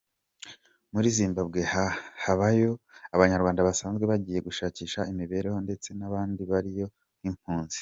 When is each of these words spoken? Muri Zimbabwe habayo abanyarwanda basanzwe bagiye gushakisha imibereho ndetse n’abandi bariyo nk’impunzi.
Muri 0.93 1.07
Zimbabwe 1.17 1.59
habayo 2.23 2.71
abanyarwanda 3.15 3.65
basanzwe 3.67 4.03
bagiye 4.11 4.39
gushakisha 4.47 4.99
imibereho 5.11 5.57
ndetse 5.65 5.89
n’abandi 5.97 6.41
bariyo 6.51 6.87
nk’impunzi. 7.19 7.79